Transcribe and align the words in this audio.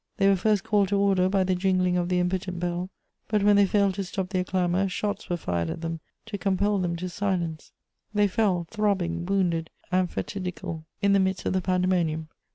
They 0.17 0.27
were 0.27 0.35
first 0.35 0.63
called 0.63 0.87
to 0.87 0.97
order 0.97 1.29
by 1.29 1.43
the 1.43 1.53
jingling 1.53 1.95
of 1.95 2.09
the 2.09 2.19
impotent 2.19 2.59
bell; 2.59 2.89
but 3.27 3.43
when 3.43 3.55
they 3.55 3.67
failed 3.67 3.93
to 3.93 4.03
stop 4.03 4.29
their 4.29 4.43
clamour, 4.43 4.89
shots 4.89 5.29
were 5.29 5.37
fired 5.37 5.69
at 5.69 5.81
them 5.81 5.99
to 6.25 6.39
compel 6.39 6.79
them 6.79 6.95
to 6.95 7.07
silence: 7.07 7.71
they 8.11 8.27
fell, 8.27 8.65
throbbing, 8.71 9.27
wounded 9.27 9.69
and 9.91 10.09
fatidical, 10.09 10.85
in 11.03 11.13
the 11.13 11.19
midst 11.19 11.45
of 11.45 11.53
the 11.53 11.61
pandemonium. 11.61 12.29